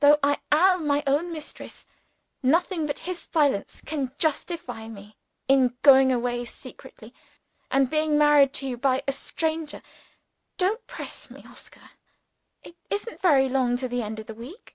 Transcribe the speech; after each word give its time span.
Though 0.00 0.18
I 0.22 0.40
am 0.52 0.86
my 0.86 1.02
own 1.06 1.32
mistress, 1.32 1.86
nothing 2.42 2.84
but 2.84 2.98
his 3.08 3.18
silence 3.18 3.80
can 3.80 4.12
justify 4.18 4.88
me 4.88 5.16
in 5.48 5.74
going 5.80 6.12
away 6.12 6.44
secretly, 6.44 7.14
and 7.70 7.88
being 7.88 8.18
married 8.18 8.52
to 8.60 8.68
you 8.68 8.76
by 8.76 9.02
a 9.08 9.12
stranger. 9.12 9.80
Don't 10.58 10.86
press 10.86 11.30
me, 11.30 11.44
Oscar! 11.48 11.92
It 12.62 12.76
isn't 12.90 13.22
very 13.22 13.48
long 13.48 13.78
to 13.78 13.88
the 13.88 14.02
end 14.02 14.18
of 14.20 14.26
the 14.26 14.34
week." 14.34 14.74